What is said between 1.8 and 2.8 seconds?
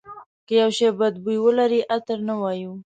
عطر نه وایو.